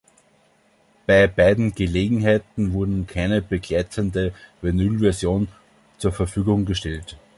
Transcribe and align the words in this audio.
Bei 1.05 1.27
beiden 1.27 1.75
Gelegenheiten 1.75 2.73
wurde 2.73 3.03
keine 3.03 3.39
begleitende 3.39 4.33
Vinylversion 4.63 5.47
zur 5.99 6.11
Verfügung 6.11 6.65
gestellt. 6.65 7.19